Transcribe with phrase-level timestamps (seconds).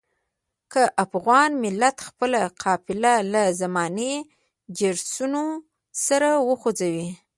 [0.71, 4.13] که افغان ملت خپله قافله له زماني
[4.77, 5.43] جرسونو
[6.05, 7.09] سره وخوځوي.